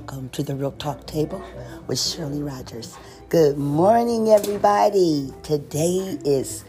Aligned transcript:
welcome 0.00 0.30
to 0.30 0.42
the 0.42 0.56
Real 0.56 0.72
Talk 0.72 1.06
Table 1.06 1.44
with 1.86 2.00
Shirley 2.00 2.42
Rodgers. 2.42 2.96
Good 3.28 3.58
morning, 3.58 4.30
everybody. 4.30 5.30
Today 5.42 6.16
is 6.24 6.64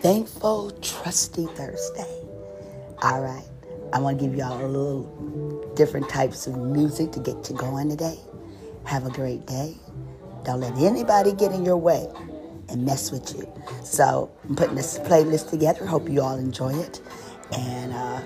Thankful 0.00 0.72
Trusty 0.80 1.46
Thursday. 1.46 2.12
All 3.00 3.20
right, 3.20 3.44
I 3.92 4.00
want 4.00 4.18
to 4.18 4.26
give 4.26 4.34
y'all 4.34 4.60
a 4.60 4.66
little 4.66 5.72
different 5.76 6.08
types 6.08 6.48
of 6.48 6.56
music 6.56 7.12
to 7.12 7.20
get 7.20 7.48
you 7.48 7.56
going 7.56 7.88
today. 7.88 8.18
Have 8.86 9.06
a 9.06 9.10
great 9.10 9.46
day. 9.46 9.76
Don't 10.44 10.58
let 10.58 10.76
anybody 10.78 11.34
get 11.34 11.52
in 11.52 11.64
your 11.64 11.76
way 11.76 12.08
and 12.70 12.84
mess 12.84 13.12
with 13.12 13.36
you. 13.36 13.48
So 13.84 14.32
I'm 14.48 14.56
putting 14.56 14.74
this 14.74 14.98
playlist 14.98 15.48
together. 15.50 15.86
Hope 15.86 16.08
you 16.08 16.20
all 16.20 16.38
enjoy 16.38 16.74
it. 16.74 17.00
And 17.56 17.92
uh, 17.92 18.20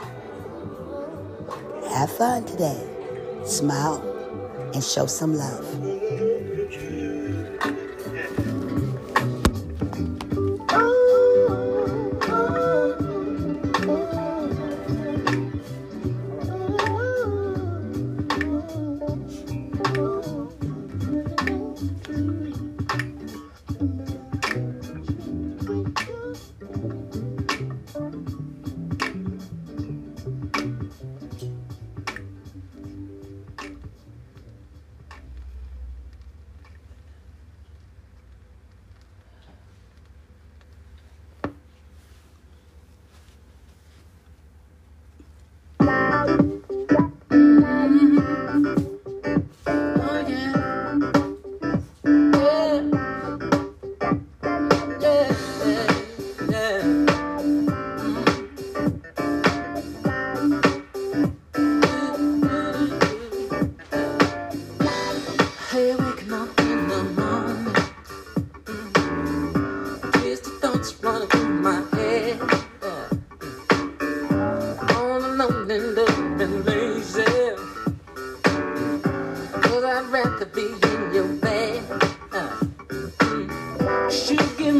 have 1.90 2.10
fun 2.10 2.46
today 2.46 2.95
smile, 3.46 4.02
and 4.74 4.82
show 4.82 5.06
some 5.06 5.36
love. 5.36 6.35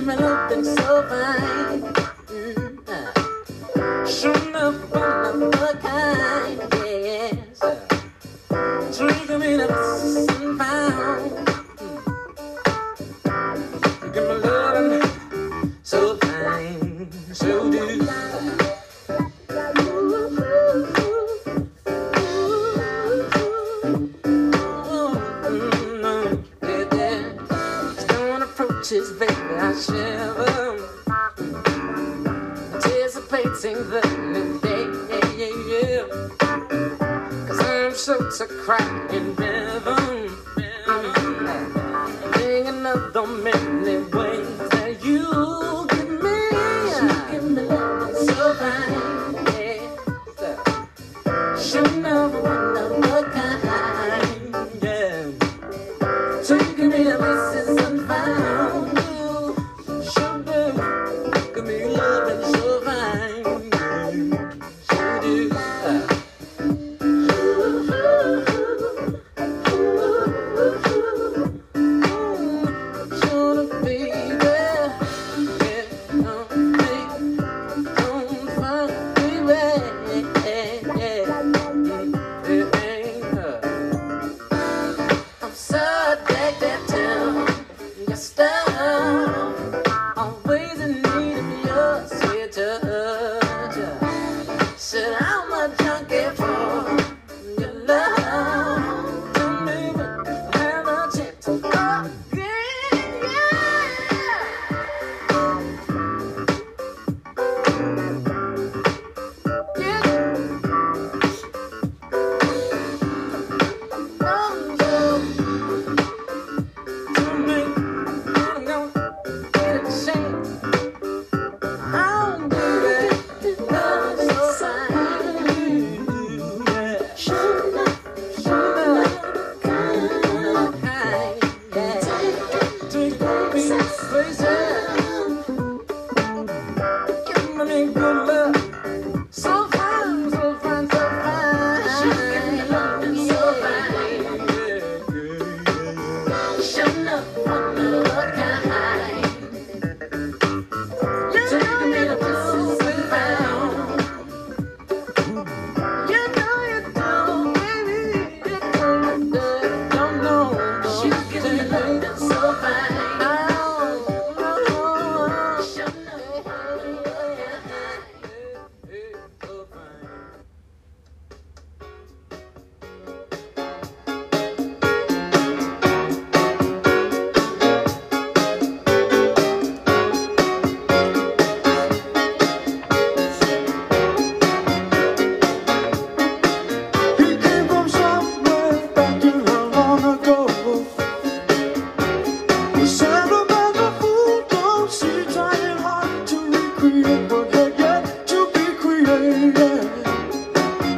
developing 0.06 0.64
so 0.64 1.02
fine. 1.08 2.05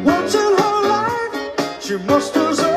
Once 0.04 0.34
in 0.34 0.52
her 0.58 0.88
life, 0.88 1.80
she 1.80 1.96
must 1.98 2.34
have. 2.34 2.67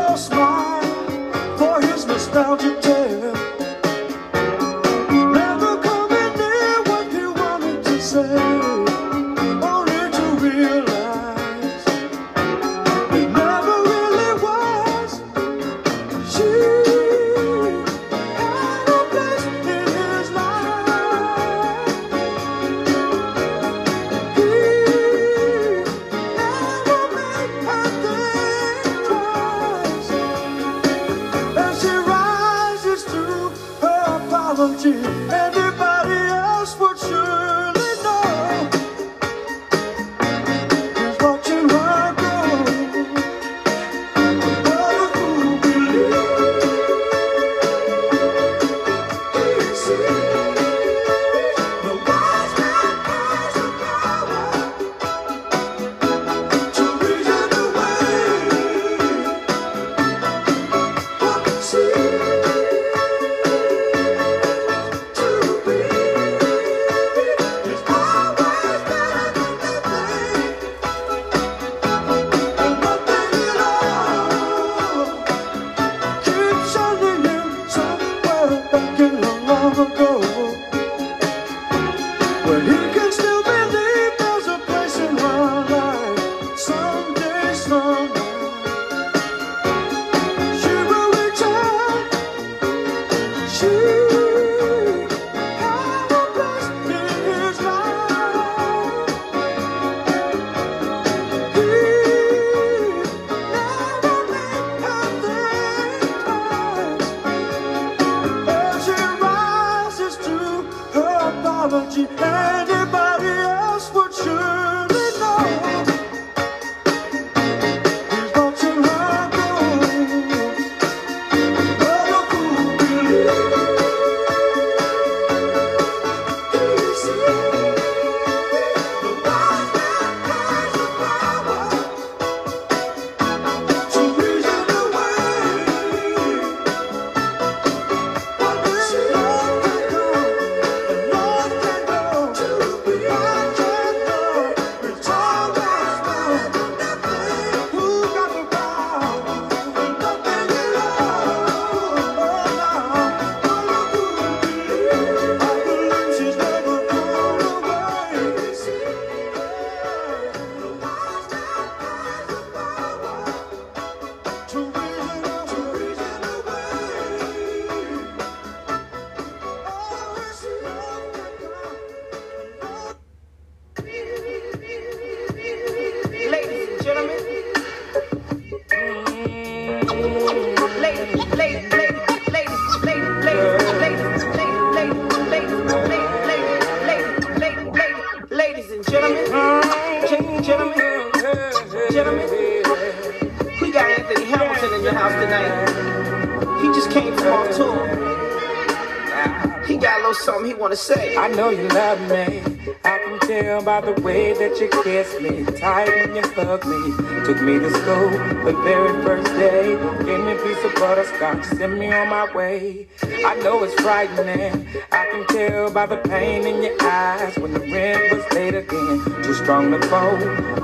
Little 200.11 200.25
something 200.25 200.51
he 200.51 200.53
wanna 200.53 200.75
say. 200.75 201.15
I 201.15 201.29
know 201.29 201.51
you 201.51 201.69
love 201.69 202.01
me. 202.09 202.43
I 202.83 202.97
can 202.99 203.17
tell 203.21 203.63
by 203.63 203.79
the 203.79 203.93
way 204.01 204.33
that 204.33 204.59
you 204.59 204.67
kiss 204.83 205.09
me, 205.21 205.45
tight 205.57 205.87
when 205.87 206.17
you 206.17 206.21
hug 206.33 206.65
me. 206.65 207.23
Took 207.23 207.41
me 207.41 207.59
to 207.59 207.71
school 207.71 208.09
the 208.43 208.51
very 208.61 208.91
first 209.05 209.31
day. 209.35 209.77
Gave 210.03 210.19
me 210.19 210.33
a 210.33 210.43
piece 210.43 210.61
of 210.65 210.75
butterscotch, 210.75 211.45
sent 211.57 211.77
me 211.77 211.93
on 211.93 212.09
my 212.09 212.29
way. 212.35 212.89
I 213.25 213.35
know 213.35 213.63
it's 213.63 213.73
frightening. 213.81 214.67
I 214.91 215.05
can 215.11 215.27
tell 215.27 215.71
by 215.71 215.85
the 215.85 215.95
pain 215.95 216.45
in 216.45 216.61
your 216.61 216.75
eyes 216.81 217.37
when 217.37 217.53
the 217.53 217.61
rent 217.61 218.13
was 218.13 218.33
late 218.33 218.55
again. 218.55 219.23
Too 219.23 219.33
strong 219.33 219.71
to 219.71 219.79
fold, 219.87 220.19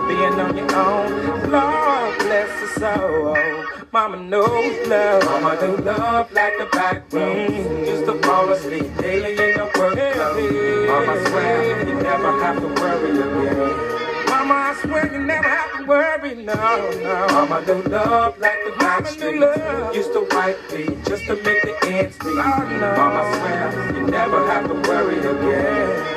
being 0.09 0.41
on 0.41 0.57
your 0.57 0.75
own. 0.75 1.49
Lord 1.49 2.19
bless 2.19 2.49
her 2.59 2.79
soul. 2.81 3.76
Mama 3.93 4.17
knows 4.17 4.87
love. 4.87 5.23
Mama 5.25 5.57
do 5.59 5.77
love 5.83 6.31
like 6.33 6.57
the 6.57 6.65
back 6.65 7.11
room. 7.13 7.85
Used 7.85 8.05
to 8.05 8.13
fall 8.21 8.49
asleep 8.51 8.85
daily 8.97 9.31
in 9.31 9.57
the 9.57 9.63
work 9.79 9.93
clothes. 9.95 10.87
Mama 10.89 11.29
swear 11.29 11.87
you 11.87 11.95
never 11.95 12.31
have 12.43 12.59
to 12.59 12.67
worry 12.81 13.11
again. 13.11 14.27
Mama, 14.29 14.53
I 14.53 14.79
swear 14.81 15.11
you 15.11 15.19
never 15.19 15.47
have 15.47 15.77
to 15.77 15.85
worry, 15.85 16.35
no, 16.35 16.53
no. 16.53 17.27
Mama 17.31 17.63
do 17.65 17.81
love 17.89 18.37
like 18.39 18.59
the 18.65 18.71
back 18.77 19.07
street. 19.07 19.41
Used 19.95 20.13
to 20.13 20.27
wipe 20.31 20.59
me 20.73 20.97
just 21.05 21.25
to 21.25 21.35
make 21.43 21.63
the 21.63 21.77
ends 21.87 22.17
meet. 22.23 22.35
Mama 22.35 23.23
swear 23.37 23.93
you 23.95 24.07
never 24.07 24.45
have 24.47 24.67
to 24.67 24.73
worry 24.89 25.19
again. 25.19 26.16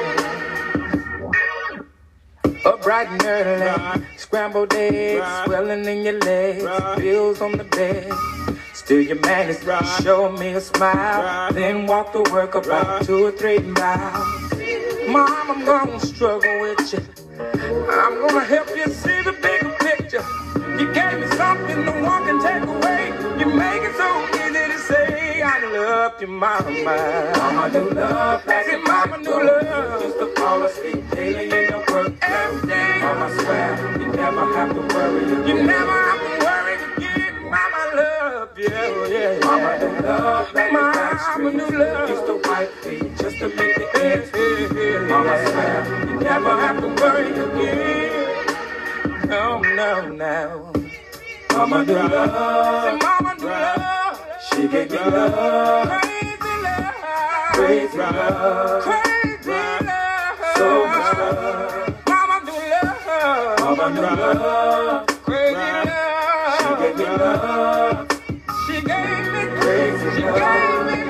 Up 2.64 2.82
bright 2.82 3.08
and 3.08 3.24
early, 3.24 4.04
scrambled 4.16 4.74
eggs, 4.74 5.24
swelling 5.44 5.86
in 5.86 6.04
your 6.04 6.18
legs, 6.20 6.62
bills 6.98 7.40
on 7.40 7.52
the 7.52 7.64
bed. 7.64 8.12
Still 8.74 9.00
you 9.00 9.14
managed 9.14 9.62
to 9.62 10.02
show 10.02 10.30
me 10.32 10.52
a 10.52 10.60
smile, 10.60 11.52
then 11.54 11.86
walk 11.86 12.12
to 12.12 12.22
work 12.30 12.54
about 12.54 13.04
two 13.04 13.24
or 13.26 13.32
three 13.32 13.60
miles. 13.60 14.52
Mom, 15.08 15.50
I'm 15.50 15.64
gonna 15.64 16.00
struggle 16.00 16.60
with 16.60 16.92
you. 16.92 17.00
I'm 17.90 18.20
gonna 18.28 18.44
help 18.44 18.68
you 18.76 18.86
see 18.92 19.22
the 19.22 19.32
bigger 19.32 19.74
picture. 19.80 20.24
You 20.78 20.92
gave 20.92 21.18
me 21.18 21.28
something 21.36 21.84
no 21.86 22.02
one 22.02 22.24
can 22.24 22.42
take 22.42 22.68
away. 22.68 23.08
You 23.38 23.46
make 23.54 23.82
it 23.82 23.96
so 23.96 24.28
easy 24.36 24.72
to 24.72 24.78
say 24.80 25.29
love 25.72 26.20
you, 26.20 26.26
mama. 26.28 27.32
Mama 27.36 27.70
do 27.72 27.90
love, 27.90 28.46
like 28.46 28.82
mama 28.84 29.22
do 29.24 29.30
love. 29.30 30.02
Just 30.02 30.18
to 30.18 30.26
fall 30.36 30.62
asleep 30.62 31.10
daily 31.10 31.44
in 31.44 31.70
your 31.70 31.84
work 31.90 32.12
every 32.22 32.68
day. 32.68 32.98
Mama 33.02 33.28
swear 33.40 33.98
you 34.00 34.06
never 34.12 34.44
have 34.54 34.70
to 34.74 34.80
worry 34.94 35.24
again. 35.24 35.46
You 35.46 35.62
never 35.64 35.92
have 36.08 36.20
to 36.20 36.44
worry 36.44 36.74
again. 36.96 37.34
Mama 37.50 37.82
love 37.96 38.58
yeah, 38.58 39.06
yeah. 39.08 39.38
Mama 39.44 39.78
do 39.80 39.88
love, 40.06 40.54
like 40.54 40.72
mama 40.72 41.50
do 41.52 41.78
love. 41.78 42.08
Used 42.10 42.26
to 42.26 42.34
wipe 42.48 42.70
feet 42.82 43.16
just 43.18 43.38
to 43.38 43.48
make 43.48 43.74
the 43.76 43.86
ends 44.02 44.32
meet. 44.32 45.08
Mama 45.08 45.34
swear 45.48 46.06
you 46.08 46.20
never 46.20 46.50
have 46.50 46.80
to 46.80 46.88
worry 47.02 47.30
again. 47.30 48.46
No, 49.28 49.60
no, 49.60 50.08
no. 50.08 50.72
Mama 51.52 51.84
do 51.84 51.94
love. 51.94 53.02
Mama 53.02 53.34
do 53.38 53.46
love. 53.46 53.99
She 54.54 54.68
gave 54.68 54.90
me 54.90 54.98
love. 54.98 55.88
Crazy 55.88 56.54
love. 56.62 56.94
Crazy 57.52 57.98
love. 57.98 58.82
Crazy 58.82 59.50
love. 59.86 60.38
So 60.56 60.86
much 60.86 61.18
love. 61.18 62.06
Mama 62.08 62.36
do 62.46 62.52
love. 62.52 63.60
Mama 63.60 63.86
do 63.94 64.02
love. 64.02 65.06
Crazy 65.24 65.54
love. 65.54 66.58
She 66.58 66.70
gave 66.82 66.96
me 66.98 67.04
love. 67.04 68.08
She 68.66 68.74
gave 68.82 69.26
me 69.32 69.42
crazy 69.60 70.10
she 70.16 70.22
Gave 70.22 70.86
me, 70.86 71.09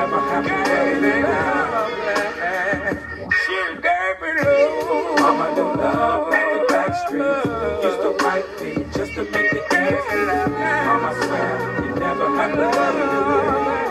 never 0.00 0.16
worry 0.16 0.46
again. 2.28 2.96
She 3.42 3.58
gave 3.86 4.16
me 4.22 4.30
love. 4.40 5.20
Mama 5.20 5.46
do 5.54 5.64
love 5.82 6.28
like 6.30 6.50
the 6.54 6.60
back 6.68 6.92
streets. 7.06 7.84
Used 7.84 8.00
to 8.04 8.10
wipe 8.24 8.48
me 8.60 8.72
just 8.96 9.12
to 9.14 9.22
make 9.24 9.50
the 9.52 9.60
ends 9.76 10.06
meet. 10.10 10.84
Mama 10.86 11.10
swear 11.20 11.52
you 11.84 11.90
never 12.00 12.26
have 12.36 13.89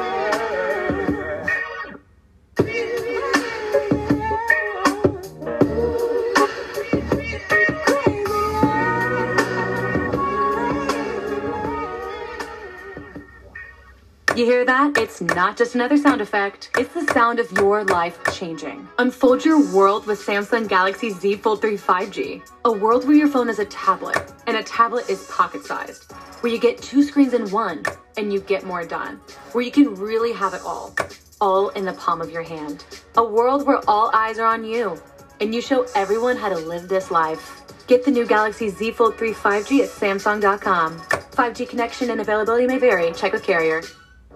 It's 15.21 15.35
not 15.35 15.57
just 15.57 15.75
another 15.75 15.97
sound 15.97 16.21
effect. 16.21 16.69
It's 16.77 16.93
the 16.93 17.05
sound 17.11 17.39
of 17.39 17.51
your 17.51 17.83
life 17.83 18.17
changing. 18.31 18.87
Unfold 18.99 19.43
your 19.43 19.59
world 19.75 20.05
with 20.05 20.17
Samsung 20.25 20.65
Galaxy 20.65 21.09
Z 21.09 21.35
Fold 21.35 21.59
3 21.59 21.75
5G. 21.75 22.41
A 22.63 22.71
world 22.71 23.05
where 23.05 23.17
your 23.17 23.27
phone 23.27 23.49
is 23.49 23.59
a 23.59 23.65
tablet, 23.65 24.31
and 24.47 24.55
a 24.55 24.63
tablet 24.63 25.09
is 25.09 25.27
pocket 25.27 25.65
sized. 25.65 26.09
Where 26.39 26.53
you 26.53 26.57
get 26.57 26.81
two 26.81 27.03
screens 27.03 27.33
in 27.33 27.51
one, 27.51 27.83
and 28.15 28.31
you 28.31 28.39
get 28.39 28.63
more 28.63 28.85
done. 28.85 29.19
Where 29.51 29.61
you 29.61 29.71
can 29.71 29.93
really 29.95 30.31
have 30.31 30.53
it 30.53 30.61
all. 30.61 30.95
All 31.41 31.67
in 31.69 31.83
the 31.83 31.93
palm 31.93 32.21
of 32.21 32.31
your 32.31 32.43
hand. 32.43 32.85
A 33.17 33.23
world 33.23 33.67
where 33.67 33.81
all 33.89 34.11
eyes 34.13 34.39
are 34.39 34.47
on 34.47 34.63
you, 34.63 34.97
and 35.41 35.53
you 35.53 35.61
show 35.61 35.85
everyone 35.95 36.37
how 36.37 36.47
to 36.47 36.57
live 36.57 36.87
this 36.87 37.11
life. 37.11 37.61
Get 37.87 38.05
the 38.05 38.11
new 38.11 38.25
Galaxy 38.25 38.69
Z 38.69 38.91
Fold 38.91 39.17
3 39.17 39.33
5G 39.33 39.81
at 39.81 39.89
Samsung.com. 39.89 40.97
5G 40.97 41.67
connection 41.67 42.09
and 42.09 42.21
availability 42.21 42.67
may 42.67 42.77
vary. 42.77 43.11
Check 43.11 43.33
with 43.33 43.43
carrier. 43.43 43.81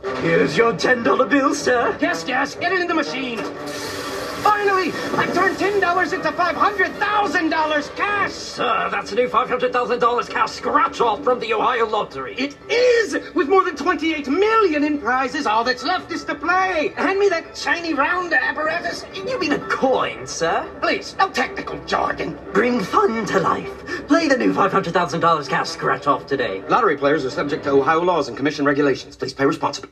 Here's 0.04 0.58
your 0.58 0.74
$10 0.74 1.30
bill, 1.30 1.56
sir. 1.56 1.98
Yes, 2.02 2.26
yes, 2.28 2.56
get 2.56 2.74
it 2.74 2.82
in 2.82 2.88
the 2.88 2.94
machine. 2.94 3.40
Finally, 4.44 4.92
I 5.18 5.26
turned 5.34 5.58
$10 5.58 6.14
into 6.14 6.32
$500,000 6.32 7.96
cash. 7.96 8.32
Sir, 8.32 8.90
that's 8.92 9.12
a 9.14 9.16
new 9.16 9.30
$500,000 9.30 10.30
cash 10.30 10.52
scratch 10.52 11.00
off 11.00 11.24
from 11.24 11.40
the 11.40 11.54
Ohio 11.54 11.88
Lottery. 11.88 12.36
It 12.36 12.58
is! 12.70 13.14
With 13.34 13.48
more 13.48 13.64
than 13.64 13.78
28 13.78 14.28
million 14.28 14.84
in 14.84 15.00
prizes, 15.00 15.48
all 15.48 15.64
that's 15.64 15.84
left 15.84 16.12
is 16.12 16.26
to 16.26 16.36
play. 16.36 16.94
Hand 16.98 17.20
me 17.20 17.30
that 17.30 17.56
shiny 17.58 17.94
round 17.94 18.34
apparatus. 18.34 19.06
You 19.14 19.40
mean 19.40 19.54
a 19.54 19.60
coin, 19.70 20.28
sir? 20.28 20.70
Please, 20.82 21.16
no 21.18 21.30
technical 21.30 21.80
jargon. 21.86 22.38
Bring 22.52 22.82
fun 22.82 23.26
to 23.28 23.40
life. 23.40 24.08
Play 24.08 24.28
the 24.28 24.38
new 24.38 24.54
$500,000 24.54 25.50
cash 25.50 25.70
scratch 25.70 26.06
off 26.06 26.28
today. 26.28 26.62
Lottery 26.68 26.98
players 26.98 27.24
are 27.24 27.30
subject 27.30 27.64
to 27.64 27.72
Ohio 27.72 28.02
laws 28.02 28.28
and 28.28 28.36
commission 28.36 28.66
regulations. 28.66 29.16
Please 29.16 29.34
pay 29.34 29.46
responsibly. 29.46 29.92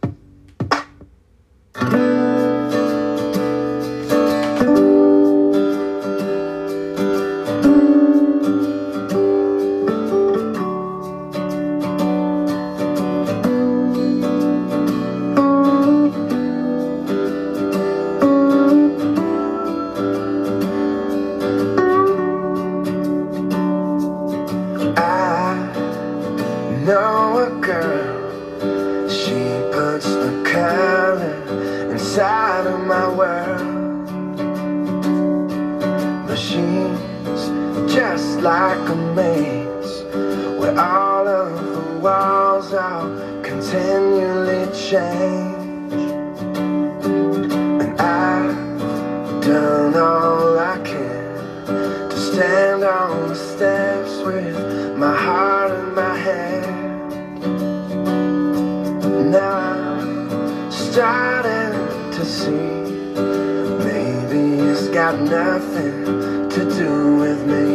Starting 60.92 62.12
to 62.12 62.26
see 62.26 62.52
maybe 63.88 64.60
it's 64.70 64.90
got 64.90 65.18
nothing 65.22 66.50
to 66.50 66.70
do 66.78 67.16
with 67.16 67.48
me. 67.48 67.71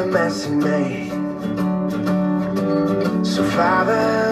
The 0.00 0.06
mess 0.06 0.44
he 0.44 0.50
made. 0.52 1.10
So 3.26 3.44
fathers, 3.44 4.29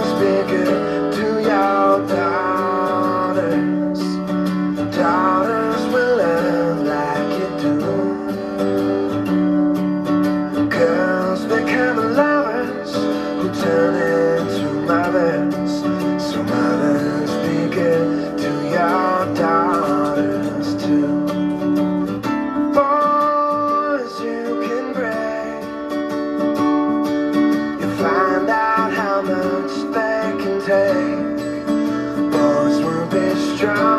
drown 33.59 33.98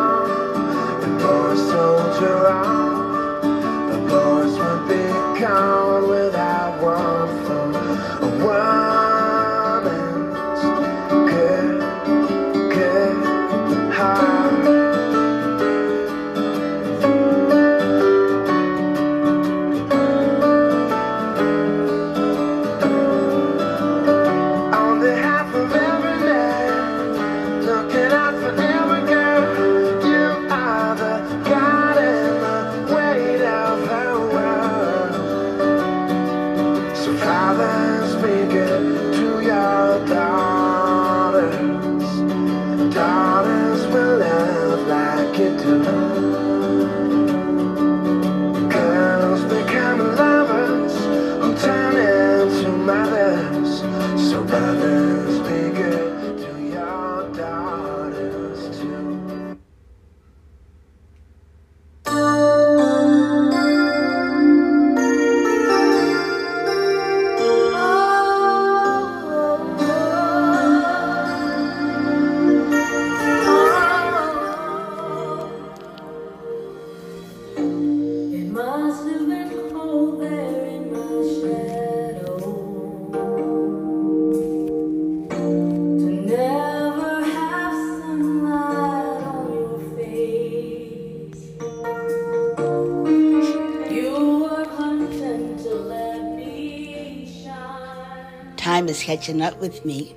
Time 98.60 98.89
is 98.89 99.02
catching 99.02 99.41
up 99.41 99.58
with 99.62 99.86
me, 99.86 100.13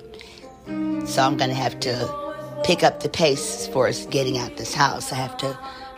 so 1.05 1.23
I'm 1.23 1.37
gonna 1.37 1.53
have 1.53 1.79
to 1.79 2.13
pick 2.65 2.83
up 2.83 3.01
the 3.01 3.07
pace 3.07 3.67
for 3.67 3.87
us 3.87 4.05
getting 4.07 4.37
out 4.37 4.57
this 4.57 4.73
house. 4.73 5.13
I 5.13 5.15
have 5.15 5.37
to 5.37 5.57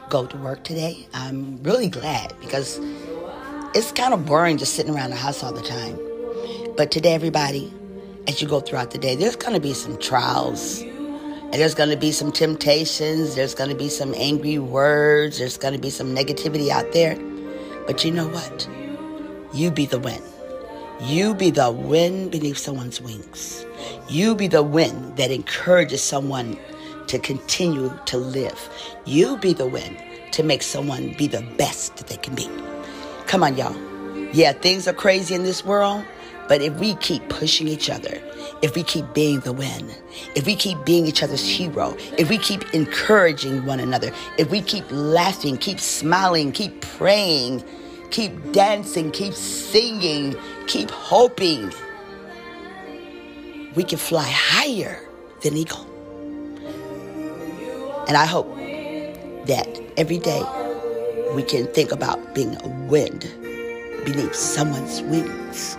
go 0.09 0.27
to 0.27 0.37
work 0.37 0.63
today. 0.63 1.07
I'm 1.15 1.63
really 1.63 1.89
glad 1.89 2.35
because 2.39 2.79
it's 3.73 3.91
kind 3.91 4.13
of 4.13 4.27
boring 4.27 4.59
just 4.59 4.75
sitting 4.75 4.93
around 4.93 5.09
the 5.09 5.15
house 5.15 5.43
all 5.43 5.53
the 5.53 5.63
time. 5.63 5.97
But 6.77 6.91
today, 6.91 7.15
everybody, 7.15 7.73
as 8.27 8.43
you 8.43 8.47
go 8.47 8.59
throughout 8.59 8.91
the 8.91 8.99
day, 8.99 9.15
there's 9.15 9.35
gonna 9.35 9.59
be 9.59 9.73
some 9.73 9.97
trials. 9.97 10.81
And 10.81 11.53
there's 11.53 11.73
going 11.73 11.89
to 11.89 11.97
be 11.97 12.11
some 12.11 12.31
temptations. 12.31 13.35
There's 13.35 13.55
going 13.55 13.69
to 13.69 13.75
be 13.75 13.87
some 13.87 14.13
angry 14.17 14.57
words. 14.57 15.37
There's 15.37 15.57
going 15.57 15.73
to 15.73 15.79
be 15.79 15.91
some 15.91 16.13
negativity 16.13 16.69
out 16.69 16.91
there. 16.91 17.15
But 17.85 18.03
you 18.03 18.11
know 18.11 18.27
what? 18.27 18.67
You 19.53 19.71
be 19.71 19.85
the 19.85 19.99
wind. 19.99 20.23
You 21.01 21.35
be 21.35 21.51
the 21.51 21.71
wind 21.71 22.31
beneath 22.31 22.57
someone's 22.57 23.01
wings. 23.01 23.65
You 24.07 24.33
be 24.33 24.47
the 24.47 24.63
wind 24.63 25.17
that 25.17 25.29
encourages 25.29 26.01
someone 26.01 26.57
to 27.07 27.19
continue 27.19 27.91
to 28.05 28.17
live. 28.17 28.69
You 29.05 29.37
be 29.37 29.53
the 29.53 29.67
wind 29.67 29.97
to 30.31 30.41
make 30.41 30.63
someone 30.63 31.13
be 31.17 31.27
the 31.27 31.41
best 31.57 31.97
that 31.97 32.07
they 32.07 32.15
can 32.15 32.33
be. 32.33 32.49
Come 33.27 33.43
on, 33.43 33.57
y'all. 33.57 33.75
Yeah, 34.33 34.53
things 34.53 34.87
are 34.87 34.93
crazy 34.93 35.35
in 35.35 35.43
this 35.43 35.65
world, 35.65 36.05
but 36.47 36.61
if 36.61 36.73
we 36.79 36.95
keep 36.95 37.27
pushing 37.27 37.67
each 37.67 37.89
other, 37.89 38.21
if 38.61 38.75
we 38.75 38.83
keep 38.83 39.13
being 39.13 39.41
the 39.41 39.53
wind, 39.53 39.93
if 40.35 40.45
we 40.45 40.55
keep 40.55 40.83
being 40.85 41.05
each 41.05 41.21
other's 41.21 41.45
hero, 41.45 41.95
if 42.17 42.29
we 42.29 42.37
keep 42.37 42.73
encouraging 42.73 43.65
one 43.65 43.81
another, 43.81 44.11
if 44.37 44.49
we 44.49 44.61
keep 44.61 44.85
laughing, 44.89 45.57
keep 45.57 45.79
smiling, 45.79 46.53
keep 46.53 46.81
praying, 46.81 47.63
keep 48.11 48.51
dancing, 48.53 49.11
keep 49.11 49.33
singing, 49.33 50.35
keep 50.67 50.89
hoping, 50.91 51.71
we 53.75 53.83
can 53.83 53.97
fly 53.97 54.27
higher 54.27 55.07
than 55.41 55.57
eagle. 55.57 55.85
And 58.07 58.17
I 58.17 58.25
hope 58.25 58.47
that 59.47 59.67
every 59.97 60.19
day 60.19 60.43
we 61.33 61.43
can 61.43 61.67
think 61.67 61.91
about 61.91 62.35
being 62.35 62.55
a 62.61 62.67
wind 62.87 63.21
beneath 64.05 64.35
someone's 64.35 65.01
wings. 65.03 65.77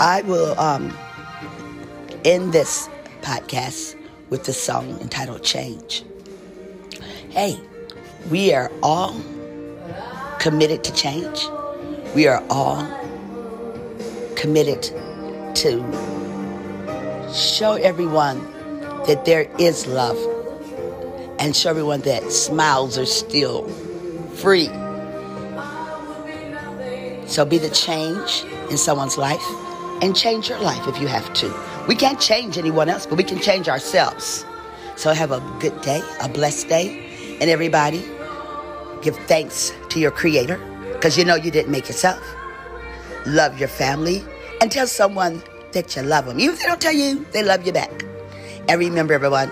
I 0.00 0.22
will 0.22 0.58
um, 0.60 0.96
end 2.24 2.52
this 2.52 2.88
podcast 3.22 3.96
with 4.30 4.44
the 4.44 4.52
song 4.52 5.00
entitled 5.00 5.42
Change. 5.42 6.04
Hey, 7.30 7.58
we 8.30 8.54
are 8.54 8.70
all 8.82 9.20
committed 10.38 10.84
to 10.84 10.92
change. 10.92 11.46
We 12.14 12.26
are 12.26 12.44
all 12.48 12.86
committed 14.38 14.82
to 15.54 15.82
show 17.34 17.74
everyone 17.74 18.38
that 19.06 19.24
there 19.24 19.50
is 19.58 19.86
love 19.88 20.16
and 21.40 21.54
show 21.54 21.70
everyone 21.70 22.00
that 22.02 22.30
smiles 22.30 22.96
are 22.96 23.04
still 23.04 23.66
free. 24.36 24.68
So 27.26 27.44
be 27.44 27.58
the 27.58 27.70
change 27.70 28.44
in 28.70 28.78
someone's 28.78 29.18
life 29.18 29.42
and 30.02 30.14
change 30.14 30.48
your 30.48 30.60
life 30.60 30.86
if 30.86 31.00
you 31.00 31.08
have 31.08 31.32
to. 31.34 31.54
We 31.88 31.96
can't 31.96 32.20
change 32.20 32.56
anyone 32.56 32.88
else, 32.88 33.06
but 33.06 33.18
we 33.18 33.24
can 33.24 33.40
change 33.40 33.68
ourselves. 33.68 34.46
So 34.96 35.12
have 35.12 35.32
a 35.32 35.40
good 35.58 35.80
day, 35.82 36.00
a 36.22 36.28
blessed 36.28 36.68
day, 36.68 37.38
and 37.40 37.50
everybody 37.50 38.04
give 39.02 39.16
thanks 39.26 39.72
to 39.90 39.98
your 39.98 40.10
creator 40.12 40.58
because 40.92 41.18
you 41.18 41.24
know 41.24 41.34
you 41.34 41.50
didn't 41.50 41.72
make 41.72 41.88
yourself. 41.88 42.22
Love 43.26 43.58
your 43.58 43.68
family 43.68 44.24
and 44.60 44.70
tell 44.70 44.86
someone 44.86 45.42
that 45.72 45.94
you 45.96 46.02
love 46.02 46.26
them. 46.26 46.40
Even 46.40 46.54
if 46.54 46.60
they 46.60 46.66
don't 46.66 46.80
tell 46.80 46.92
you, 46.92 47.24
they 47.32 47.42
love 47.42 47.66
you 47.66 47.72
back. 47.72 48.04
And 48.68 48.78
remember, 48.78 49.14
everyone, 49.14 49.50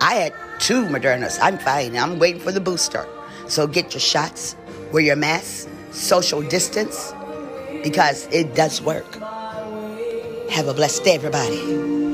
I 0.00 0.14
had 0.14 0.34
two 0.58 0.84
Modernas. 0.86 1.38
I'm 1.40 1.58
fine. 1.58 1.96
I'm 1.96 2.18
waiting 2.18 2.40
for 2.40 2.52
the 2.52 2.60
booster. 2.60 3.06
So 3.46 3.66
get 3.66 3.94
your 3.94 4.00
shots, 4.00 4.56
wear 4.92 5.02
your 5.02 5.16
mask, 5.16 5.68
social 5.90 6.42
distance, 6.42 7.12
because 7.82 8.26
it 8.30 8.54
does 8.54 8.82
work. 8.82 9.14
Have 10.50 10.68
a 10.68 10.74
blessed 10.74 11.04
day, 11.04 11.14
everybody. 11.14 12.07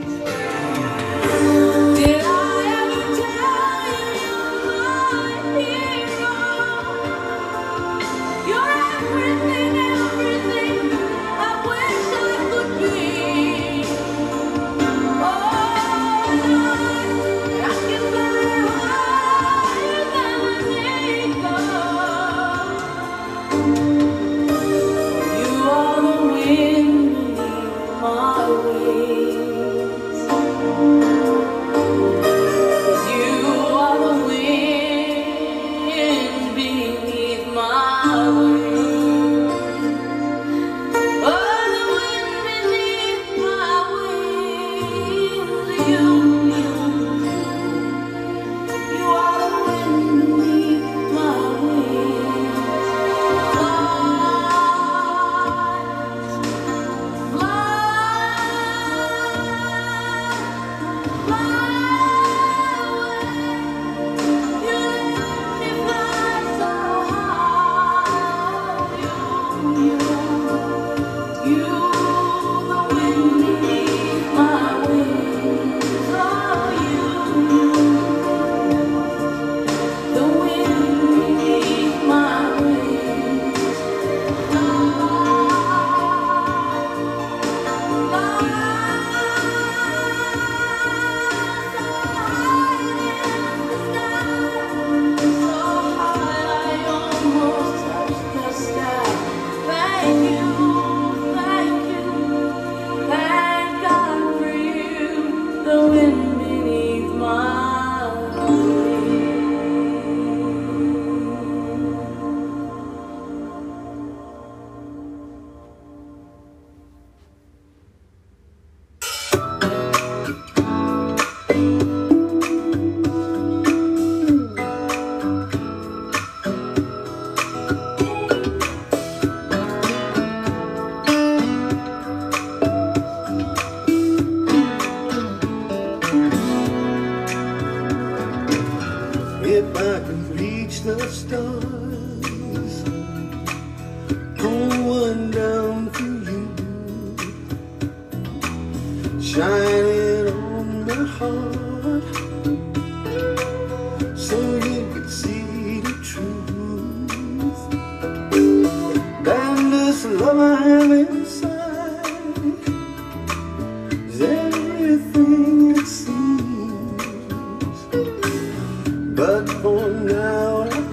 But 169.15 169.49
for 169.63 169.91
now 169.91 170.84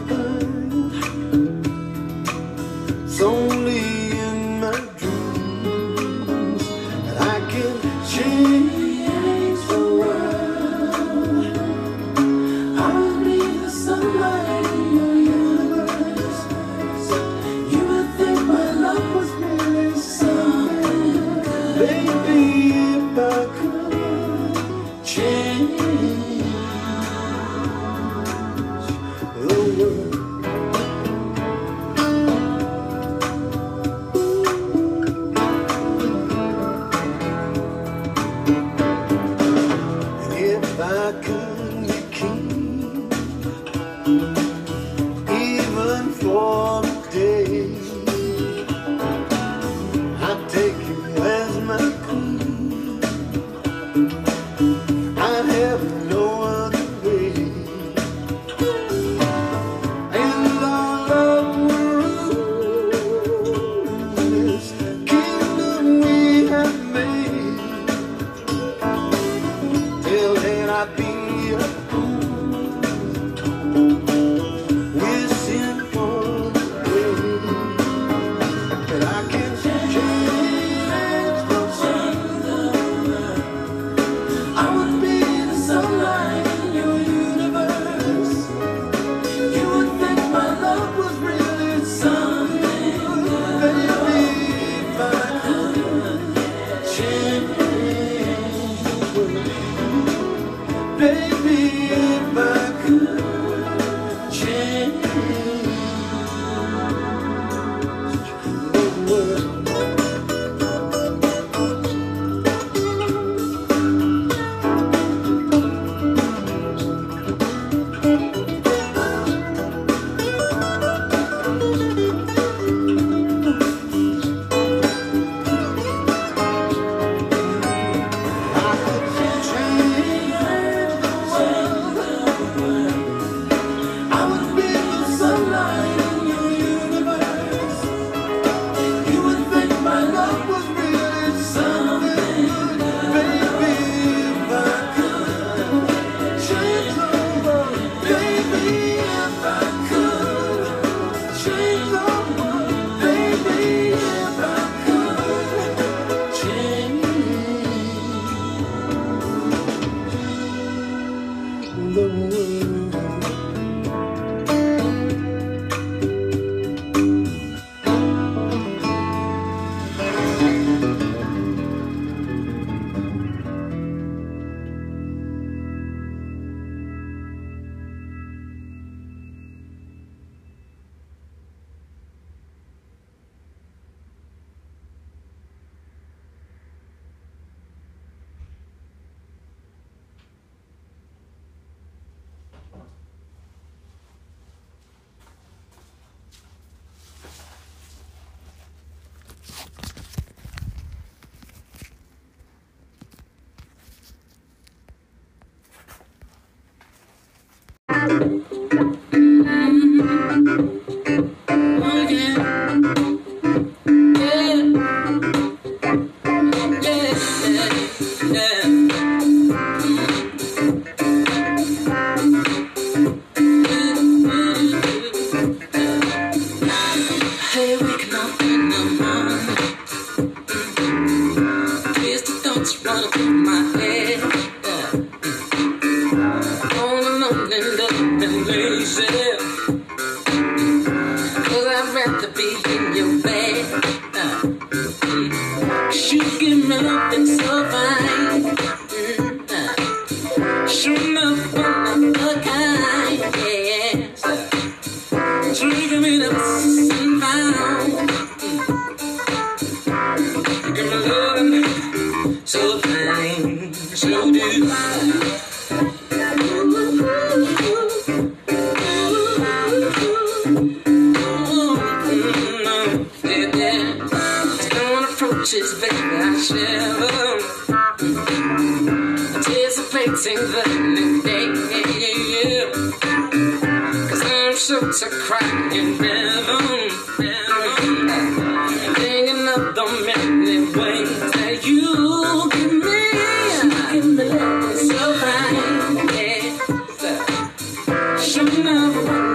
you. 298.94 299.31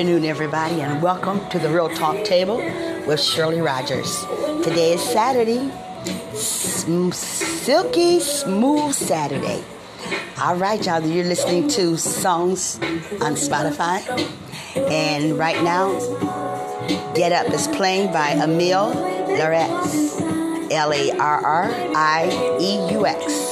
afternoon, 0.00 0.24
everybody, 0.24 0.80
and 0.80 1.02
welcome 1.02 1.46
to 1.50 1.58
the 1.58 1.68
Real 1.68 1.90
Talk 1.90 2.24
Table 2.24 2.56
with 3.06 3.20
Shirley 3.20 3.60
Rodgers. 3.60 4.24
Today 4.64 4.94
is 4.94 5.02
Saturday, 5.02 5.70
silky 6.32 8.18
smooth 8.18 8.94
Saturday. 8.94 9.62
All 10.40 10.56
right, 10.56 10.82
y'all, 10.86 11.04
you're 11.04 11.26
listening 11.26 11.68
to 11.68 11.98
songs 11.98 12.78
on 13.20 13.34
Spotify, 13.34 14.00
and 14.90 15.38
right 15.38 15.62
now, 15.62 15.92
Get 17.14 17.32
Up 17.32 17.52
is 17.52 17.68
playing 17.68 18.10
by 18.10 18.30
Amel 18.30 18.94
Larrieux, 19.28 20.70
L 20.70 20.94
A 20.94 21.10
R 21.10 21.44
R 21.44 21.64
I 21.94 22.58
E 22.58 22.92
U 22.94 23.04
X. 23.04 23.49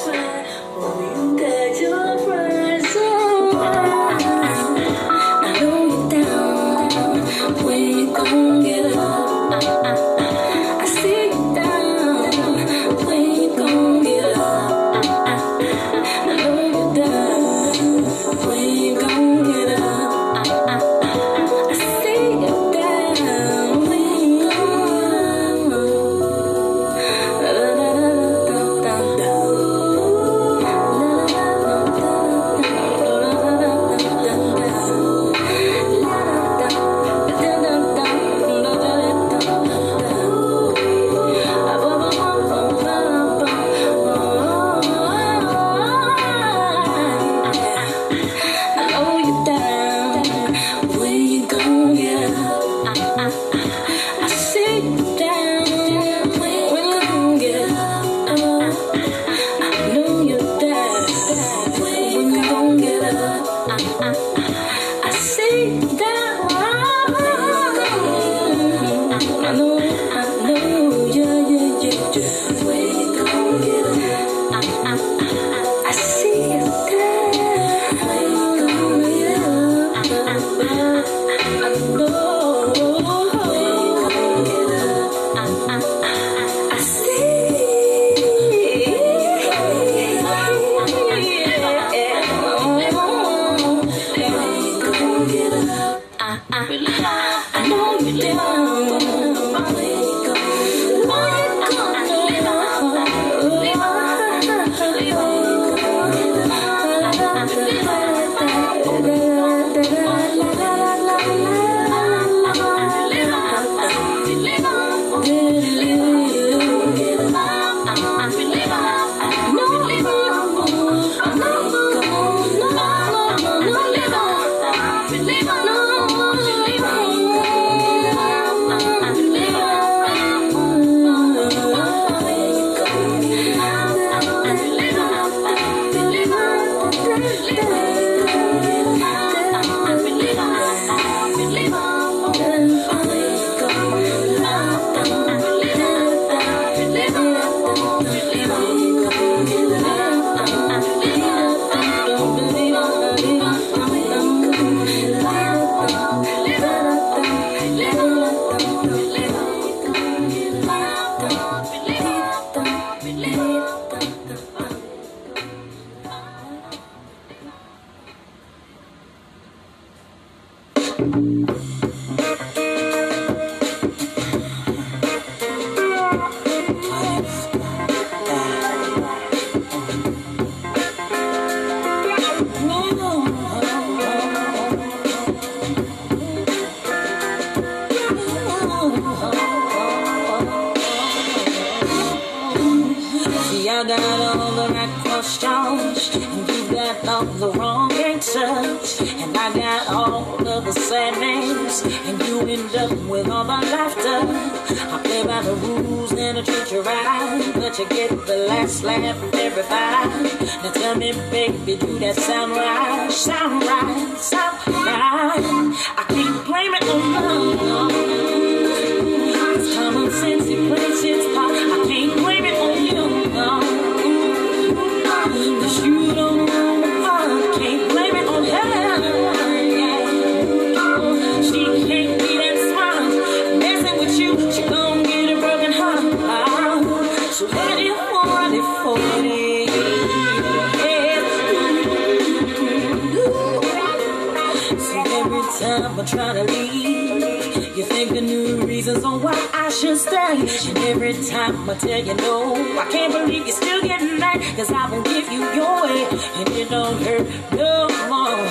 I'ma 251.38 251.74
tell 251.74 252.02
you 252.04 252.14
no. 252.14 252.54
I 252.78 252.88
can't 252.90 253.12
believe 253.12 253.46
you're 253.46 253.56
still 253.56 253.82
getting 253.82 254.18
back, 254.18 254.40
cause 254.56 254.72
I 254.72 254.90
won't 254.90 255.04
give 255.04 255.30
you 255.30 255.40
your 255.54 255.82
way. 255.82 256.04
And 256.36 256.48
it 256.48 256.68
don't 256.68 257.00
hurt 257.02 257.26
no 257.52 257.88
more. 258.10 258.42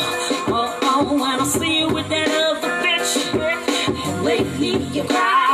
Oh, 0.50 0.80
oh, 0.84 1.14
when 1.14 1.40
I 1.42 1.44
see 1.44 1.80
you 1.80 1.90
with 1.90 2.08
that 2.10 2.30
other 2.30 2.70
bitch. 2.84 3.12
And 4.06 4.24
lately 4.24 4.78
you 4.96 5.04
cry. 5.04 5.47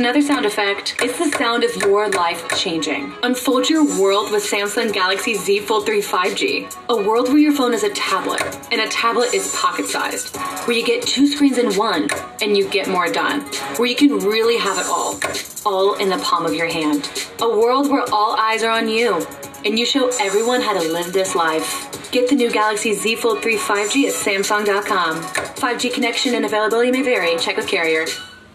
Another 0.00 0.22
sound 0.22 0.46
effect. 0.46 0.96
It's 1.02 1.18
the 1.18 1.30
sound 1.36 1.62
of 1.62 1.76
your 1.76 2.08
life 2.08 2.48
changing. 2.56 3.12
Unfold 3.22 3.68
your 3.68 3.84
world 4.00 4.32
with 4.32 4.42
Samsung 4.42 4.94
Galaxy 4.94 5.34
Z 5.34 5.60
Fold 5.60 5.84
3 5.84 6.00
5G. 6.00 6.74
A 6.88 6.96
world 6.96 7.28
where 7.28 7.36
your 7.36 7.52
phone 7.52 7.74
is 7.74 7.82
a 7.82 7.90
tablet, 7.90 8.40
and 8.72 8.80
a 8.80 8.88
tablet 8.88 9.34
is 9.34 9.54
pocket 9.54 9.84
sized. 9.84 10.34
Where 10.66 10.74
you 10.74 10.86
get 10.86 11.02
two 11.02 11.26
screens 11.26 11.58
in 11.58 11.74
one, 11.74 12.08
and 12.40 12.56
you 12.56 12.66
get 12.70 12.88
more 12.88 13.12
done. 13.12 13.42
Where 13.76 13.88
you 13.88 13.94
can 13.94 14.16
really 14.20 14.56
have 14.56 14.78
it 14.78 14.86
all. 14.86 15.20
All 15.66 15.96
in 15.96 16.08
the 16.08 16.18
palm 16.24 16.46
of 16.46 16.54
your 16.54 16.72
hand. 16.72 17.10
A 17.42 17.48
world 17.48 17.90
where 17.90 18.04
all 18.10 18.36
eyes 18.36 18.62
are 18.62 18.70
on 18.70 18.88
you, 18.88 19.26
and 19.66 19.78
you 19.78 19.84
show 19.84 20.10
everyone 20.18 20.62
how 20.62 20.72
to 20.72 20.92
live 20.92 21.12
this 21.12 21.34
life. 21.34 22.10
Get 22.10 22.30
the 22.30 22.36
new 22.36 22.50
Galaxy 22.50 22.94
Z 22.94 23.16
Fold 23.16 23.42
3 23.42 23.58
5G 23.58 24.06
at 24.06 24.14
Samsung.com. 24.14 25.16
5G 25.16 25.92
connection 25.92 26.34
and 26.34 26.46
availability 26.46 26.90
may 26.90 27.02
vary. 27.02 27.36
Check 27.36 27.58
with 27.58 27.68
carrier. 27.68 28.06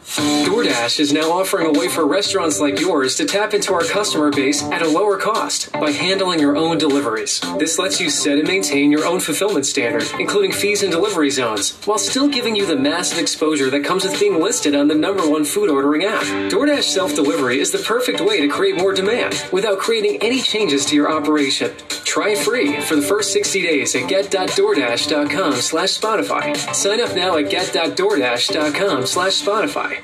DoorDash 0.05 0.99
is 0.99 1.11
now 1.11 1.31
offering 1.31 1.65
a 1.65 1.77
way 1.77 1.87
for 1.89 2.05
restaurants 2.05 2.59
like 2.59 2.79
yours 2.79 3.15
to 3.15 3.25
tap 3.25 3.53
into 3.53 3.73
our 3.73 3.83
customer 3.83 4.29
base 4.31 4.61
at 4.63 4.83
a 4.83 4.87
lower 4.87 5.17
cost 5.17 5.71
by 5.73 5.91
handling 5.91 6.39
your 6.39 6.55
own 6.55 6.77
deliveries. 6.77 7.39
This 7.57 7.79
lets 7.79 7.99
you 7.99 8.09
set 8.09 8.37
and 8.37 8.47
maintain 8.47 8.91
your 8.91 9.05
own 9.05 9.19
fulfillment 9.19 9.65
standard, 9.65 10.05
including 10.19 10.51
fees 10.51 10.83
and 10.83 10.91
delivery 10.91 11.31
zones, 11.31 11.71
while 11.85 11.97
still 11.97 12.27
giving 12.29 12.55
you 12.55 12.65
the 12.67 12.75
massive 12.75 13.17
exposure 13.17 13.69
that 13.71 13.83
comes 13.83 14.03
with 14.03 14.19
being 14.19 14.39
listed 14.39 14.75
on 14.75 14.87
the 14.87 14.95
number 14.95 15.27
one 15.27 15.43
food 15.43 15.69
ordering 15.69 16.03
app. 16.05 16.23
DoorDash 16.51 16.83
self 16.83 17.15
delivery 17.15 17.59
is 17.59 17.71
the 17.71 17.79
perfect 17.79 18.21
way 18.21 18.39
to 18.41 18.47
create 18.47 18.77
more 18.77 18.93
demand 18.93 19.43
without 19.51 19.79
creating 19.79 20.21
any 20.21 20.39
changes 20.39 20.85
to 20.85 20.95
your 20.95 21.11
operation. 21.11 21.73
Try 22.05 22.29
it 22.29 22.37
free 22.37 22.79
for 22.79 22.95
the 22.95 23.01
first 23.01 23.33
60 23.33 23.61
days 23.61 23.95
at 23.95 24.07
get.doordash.com 24.07 25.53
slash 25.55 25.99
Spotify. 25.99 26.55
Sign 26.73 27.01
up 27.01 27.13
now 27.15 27.35
at 27.37 27.49
get.doordash.com 27.49 29.05
slash 29.05 29.41
Spotify. 29.41 29.94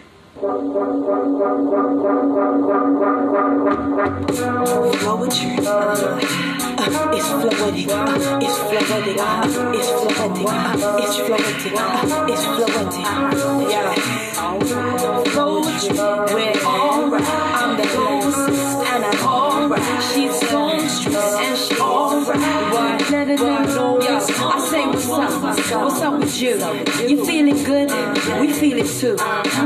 Poetry, 0.41 0.57
uh, 5.61 6.17
uh, 6.77 7.11
it's 7.13 7.29
floating, 7.29 7.91
uh, 7.91 8.39
it's 8.41 8.57
floating, 8.57 9.19
uh, 9.19 9.45
it's 9.75 9.89
floating, 9.91 10.49
uh, 10.49 10.97
it's 10.97 11.15
floating, 11.17 11.77
uh, 11.77 12.25
it's 12.27 12.43
floating, 12.43 13.05
yeah. 13.69 13.93
Poetry, 15.29 15.99
we're. 16.33 16.57
I'm 16.65 17.77
the 17.77 17.83
closest, 17.83 18.77
and 18.87 19.05
I'm 19.05 19.23
alright. 19.23 20.03
She's 20.11 20.50
and 21.33 21.57
she 21.57 21.79
alright. 21.79 22.73
What? 22.73 23.11
Let 23.11 23.29
it 23.29 23.39
know, 23.39 24.01
yeah. 24.01 24.17
I 24.17 24.59
say 24.69 24.87
what's 24.87 25.09
up, 25.09 25.83
what's 25.83 26.01
up 26.01 26.19
with 26.19 26.41
you? 26.41 26.55
You 27.07 27.25
feeling 27.25 27.63
good? 27.63 27.89
We 28.39 28.53
feel 28.53 28.77
it 28.77 28.87
too. 28.87 29.15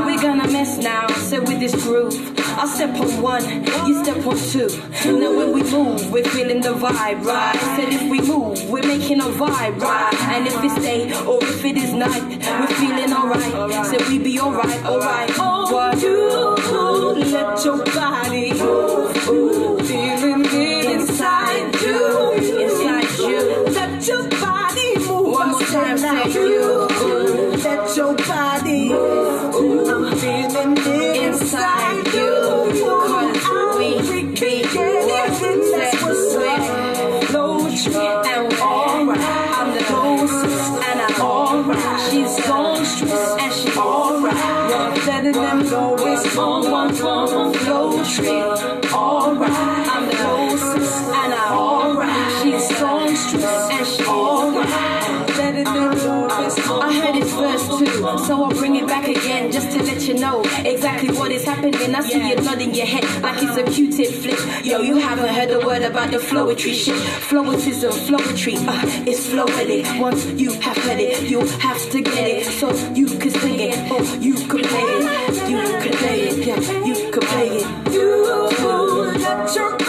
We're 0.04 0.20
gonna 0.20 0.48
mess 0.50 0.78
now, 0.78 1.06
so 1.08 1.40
with 1.40 1.60
this 1.60 1.74
groove. 1.84 2.14
I'll 2.58 2.66
step 2.66 2.98
on 2.98 3.22
one, 3.22 3.44
you 3.86 4.02
step 4.02 4.26
on 4.26 4.36
two. 4.36 4.68
Now 5.18 5.36
when 5.36 5.52
we 5.52 5.62
move, 5.62 6.10
we're 6.10 6.24
feeling 6.24 6.60
the 6.60 6.74
vibe, 6.74 7.24
right? 7.24 7.56
Said 7.76 7.92
if 7.92 8.10
we 8.10 8.20
move, 8.20 8.68
we're 8.70 8.86
making 8.86 9.20
a 9.20 9.24
vibe, 9.24 9.80
right? 9.80 10.14
And 10.34 10.46
if 10.46 10.64
it's 10.64 10.74
day 10.82 11.12
or 11.24 11.38
if 11.42 11.64
it 11.64 11.76
is 11.76 11.92
night, 11.92 12.22
we're 12.60 12.74
feeling 12.76 13.12
alright. 13.12 13.86
Said 13.86 14.08
we 14.08 14.18
be 14.18 14.40
alright, 14.40 14.84
alright. 14.84 15.30
What 15.38 16.02
you 16.02 16.56
let 17.36 17.64
your 17.64 17.84
body 17.84 18.52
move, 18.54 19.16
feeling 19.86 20.44
it 20.44 20.65
Time, 25.96 26.30
you. 26.30 26.86
Your 27.96 28.14
body 28.14 29.25
know 60.16 60.42
exactly 60.64 61.10
what 61.10 61.30
is 61.30 61.44
happening. 61.44 61.94
I 61.94 62.00
see 62.00 62.28
you 62.28 62.36
nodding 62.36 62.74
your 62.74 62.86
head 62.86 63.04
like 63.22 63.42
it's 63.42 63.56
a 63.56 63.64
Q-tip 63.64 64.08
flick. 64.08 64.64
Yo, 64.64 64.80
you 64.80 64.96
haven't 64.96 65.32
heard 65.34 65.50
a 65.50 65.64
word 65.66 65.82
about 65.82 66.10
the 66.10 66.18
Floetry 66.18 66.72
shit. 66.72 66.96
Flowetism, 67.28 67.92
Floetry, 68.06 68.56
uh, 68.66 69.04
it's 69.06 69.26
flowetty. 69.28 70.00
Once 70.00 70.26
you 70.26 70.52
have 70.60 70.76
heard 70.78 71.00
it, 71.00 71.30
you 71.30 71.40
have 71.40 71.90
to 71.90 72.00
get 72.00 72.28
it 72.28 72.44
so 72.46 72.72
you 72.94 73.06
can 73.06 73.30
sing 73.30 73.60
it 73.60 73.90
or 73.90 74.02
you 74.20 74.34
can 74.34 74.62
play 74.62 74.82
it. 74.82 75.50
You 75.50 75.58
can 75.82 75.92
play 75.92 76.20
it, 76.28 76.46
yeah, 76.46 76.84
you 76.84 77.10
can 77.10 77.22
play 77.22 77.48
it. 77.48 77.92
You 77.92 78.26
let 79.18 79.54
your 79.54 79.85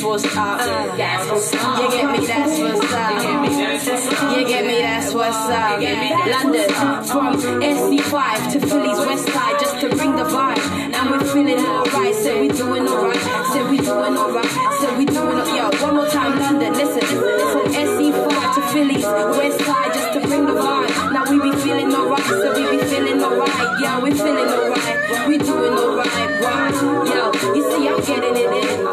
that's 0.00 0.02
uh, 0.02 0.08
what's 0.08 0.24
up. 0.36 0.96
That's 0.96 1.30
what's 1.30 1.54
up. 1.54 1.82
You 1.82 1.90
get 1.90 2.20
me? 2.20 2.26
That's 2.26 2.58
what's 2.58 2.92
up. 2.92 4.38
You 4.38 4.46
get 4.46 4.66
me? 4.66 4.78
That's 4.80 5.14
what's 5.14 5.36
up. 5.36 5.80
London 5.80 6.68
from 7.04 7.36
SE5 7.60 8.52
to 8.52 8.60
Philly's 8.60 8.98
West 8.98 9.26
Side 9.28 9.60
just 9.60 9.80
to 9.80 9.88
bring 9.90 10.16
the 10.16 10.24
vibe. 10.24 10.58
And 10.58 11.10
we're 11.10 11.24
feeling 11.32 11.58
alright. 11.58 12.14
Said 12.14 12.40
we 12.40 12.48
doing 12.48 12.88
alright. 12.88 13.20
Said 13.52 13.70
we 13.70 13.76
doing 13.76 14.16
alright. 14.16 14.50
Said 14.80 14.98
we 14.98 15.04
doing 15.04 15.38
alright. 15.38 15.72
Yo, 15.74 15.86
one 15.86 15.96
more 15.96 16.08
time, 16.08 16.38
London. 16.38 16.72
Listen, 16.72 17.04
from 17.52 17.66
SE5 17.72 18.54
to 18.54 18.60
Philly's 18.72 19.04
West 19.04 19.60
Side 19.66 19.92
just 19.92 20.12
to 20.14 20.20
bring 20.20 20.46
the 20.46 20.52
vibe. 20.52 21.12
Now 21.12 21.30
we 21.30 21.50
be 21.50 21.56
feeling 21.58 21.92
alright. 21.94 22.24
So 22.24 22.54
we 22.54 22.78
be 22.78 22.84
feeling 22.84 23.22
alright. 23.22 23.80
Yeah, 23.82 24.00
we 24.00 24.10
feeling 24.12 24.48
alright. 24.48 25.28
We 25.28 25.38
doing 25.38 25.74
alright. 25.74 26.40
Right. 26.40 26.74
Yo, 27.12 27.54
you 27.54 27.62
see, 27.70 27.88
I'm 27.88 28.00
getting 28.00 28.36
it 28.36 28.80
in. 28.80 28.89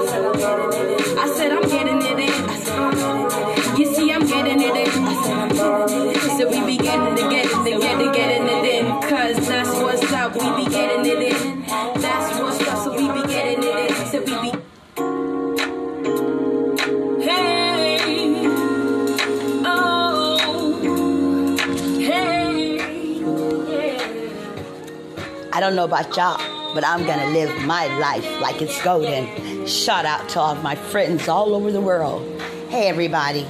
Don't 25.67 25.75
know 25.75 25.83
about 25.83 26.15
y'all, 26.15 26.73
but 26.73 26.85
I'm 26.85 27.05
gonna 27.05 27.29
live 27.31 27.53
my 27.65 27.87
life 27.97 28.25
like 28.39 28.61
it's 28.61 28.81
golden. 28.83 29.67
Shout 29.67 30.05
out 30.05 30.29
to 30.29 30.39
all 30.39 30.55
my 30.55 30.75
friends 30.75 31.27
all 31.27 31.53
over 31.53 31.73
the 31.73 31.81
world. 31.81 32.41
Hey, 32.69 32.87
everybody. 32.87 33.45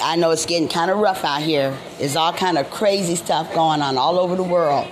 I 0.00 0.14
know 0.14 0.30
it's 0.30 0.46
getting 0.46 0.68
kind 0.68 0.92
of 0.92 0.98
rough 0.98 1.24
out 1.24 1.42
here. 1.42 1.76
There's 1.98 2.14
all 2.14 2.32
kind 2.32 2.56
of 2.56 2.70
crazy 2.70 3.16
stuff 3.16 3.52
going 3.52 3.82
on 3.82 3.98
all 3.98 4.20
over 4.20 4.36
the 4.36 4.44
world. 4.44 4.86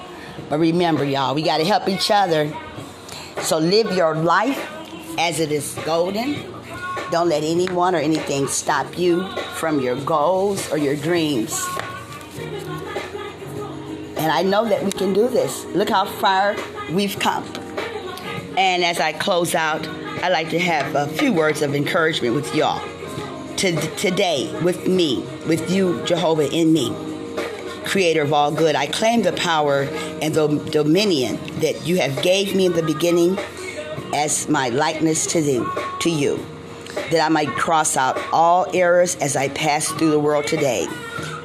But 0.48 0.58
remember, 0.58 1.04
y'all, 1.04 1.36
we 1.36 1.42
got 1.42 1.58
to 1.58 1.64
help 1.64 1.88
each 1.88 2.10
other. 2.10 2.52
So 3.42 3.58
live 3.58 3.92
your 3.92 4.16
life 4.16 4.68
as 5.16 5.38
it 5.38 5.52
is 5.52 5.78
golden. 5.84 6.34
Don't 7.12 7.28
let 7.28 7.44
anyone 7.44 7.94
or 7.94 7.98
anything 7.98 8.48
stop 8.48 8.98
you 8.98 9.28
from 9.54 9.78
your 9.78 9.94
goals 9.94 10.72
or 10.72 10.76
your 10.76 10.96
dreams. 10.96 11.64
And 14.26 14.32
I 14.32 14.42
know 14.42 14.68
that 14.68 14.82
we 14.82 14.90
can 14.90 15.12
do 15.12 15.28
this. 15.28 15.64
Look 15.66 15.88
how 15.88 16.04
far 16.04 16.56
we've 16.90 17.16
come. 17.20 17.44
And 18.58 18.82
as 18.82 18.98
I 18.98 19.12
close 19.12 19.54
out, 19.54 19.86
I'd 20.20 20.32
like 20.32 20.50
to 20.50 20.58
have 20.58 20.96
a 20.96 21.06
few 21.06 21.32
words 21.32 21.62
of 21.62 21.76
encouragement 21.76 22.34
with 22.34 22.52
y'all. 22.52 22.84
To, 23.58 23.80
today, 23.94 24.52
with 24.64 24.88
me, 24.88 25.24
with 25.46 25.70
you, 25.70 26.04
Jehovah, 26.06 26.52
in 26.52 26.72
me, 26.72 26.92
creator 27.84 28.22
of 28.22 28.32
all 28.32 28.50
good, 28.50 28.74
I 28.74 28.88
claim 28.88 29.22
the 29.22 29.32
power 29.34 29.82
and 30.20 30.34
the 30.34 30.48
dominion 30.72 31.38
that 31.60 31.86
you 31.86 31.98
have 31.98 32.20
gave 32.20 32.52
me 32.52 32.66
in 32.66 32.72
the 32.72 32.82
beginning 32.82 33.38
as 34.12 34.48
my 34.48 34.70
likeness 34.70 35.24
to, 35.28 35.72
to 36.00 36.10
you, 36.10 36.44
that 37.12 37.24
I 37.24 37.28
might 37.28 37.50
cross 37.50 37.96
out 37.96 38.20
all 38.32 38.66
errors 38.74 39.14
as 39.18 39.36
I 39.36 39.50
pass 39.50 39.86
through 39.86 40.10
the 40.10 40.18
world 40.18 40.48
today 40.48 40.88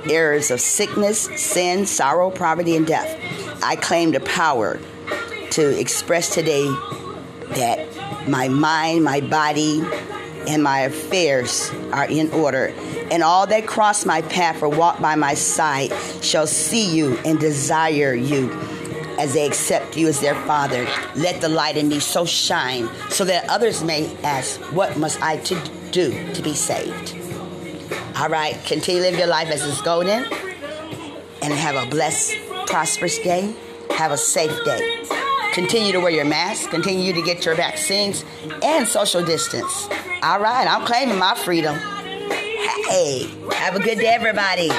errors 0.10 0.52
of 0.52 0.62
sickness, 0.62 1.30
sin, 1.36 1.86
sorrow, 1.86 2.30
poverty, 2.32 2.76
and 2.76 2.88
death. 2.88 3.18
I 3.64 3.76
claim 3.76 4.12
the 4.12 4.20
power 4.20 4.80
to 5.52 5.80
express 5.80 6.34
today 6.34 6.66
that 7.56 8.28
my 8.28 8.48
mind, 8.48 9.04
my 9.04 9.22
body, 9.22 9.84
and 10.48 10.64
my 10.64 10.82
affairs 10.82 11.72
are 11.92 12.06
in 12.06 12.32
order. 12.32 12.74
And 13.12 13.24
all 13.24 13.46
that 13.48 13.68
cross 13.68 14.06
my 14.06 14.22
path 14.24 14.64
or 14.64 14.70
walk 14.70 15.00
by 15.00 15.16
my 15.16 15.34
side 15.34 15.92
shall 16.22 16.48
see 16.48 16.96
you 16.96 17.18
and 17.26 17.40
desire 17.40 18.14
you 18.14 18.52
as 19.20 19.34
they 19.34 19.46
accept 19.46 19.98
you 19.98 20.08
as 20.08 20.20
their 20.20 20.36
father. 20.46 20.88
Let 21.16 21.42
the 21.42 21.50
light 21.50 21.78
in 21.78 21.90
me 21.90 22.00
so 22.00 22.26
shine 22.26 22.90
so 23.10 23.26
that 23.26 23.48
others 23.50 23.84
may 23.84 24.16
ask, 24.24 24.60
What 24.74 24.98
must 24.98 25.22
I 25.22 25.38
to 25.38 25.62
do 25.92 26.34
to 26.34 26.42
be 26.42 26.54
saved? 26.54 27.21
All 28.18 28.30
right, 28.30 28.54
continue 28.66 29.02
to 29.02 29.10
live 29.10 29.18
your 29.18 29.28
life 29.28 29.50
as 29.50 29.66
it's 29.66 29.82
golden 29.82 30.26
and 31.42 31.54
have 31.54 31.76
a 31.76 31.90
blessed, 31.90 32.36
prosperous 32.68 33.18
day. 33.20 33.56
Have 33.92 34.12
a 34.12 34.18
safe 34.18 34.52
day. 34.66 35.04
Continue 35.54 35.92
to 35.92 36.00
wear 36.00 36.12
your 36.12 36.26
mask, 36.26 36.70
continue 36.70 37.14
to 37.14 37.22
get 37.22 37.46
your 37.46 37.56
vaccines 37.56 38.24
and 38.64 38.88
social 38.88 39.24
distance. 39.24 39.88
All 40.22 40.40
right, 40.40 40.68
I'm 40.68 40.86
claiming 40.86 41.18
my 41.18 41.36
freedom. 41.36 41.76
Hey, 42.90 43.30
have 43.54 43.76
a 43.76 43.80
good 43.80 43.98
day, 43.98 44.08
everybody. 44.08 44.70